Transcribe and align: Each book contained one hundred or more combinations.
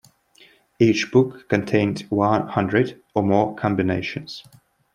Each 0.79 1.11
book 1.11 1.47
contained 1.47 2.07
one 2.09 2.47
hundred 2.47 2.99
or 3.13 3.21
more 3.21 3.53
combinations. 3.55 4.43